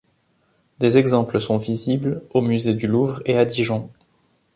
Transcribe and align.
Des 0.79 0.97
exemples 0.97 1.39
sont 1.39 1.59
visibles 1.59 2.23
au 2.33 2.41
Musée 2.41 2.73
du 2.73 2.87
Louvre 2.87 3.21
et 3.25 3.37
à 3.37 3.45
Dijon. 3.45 3.91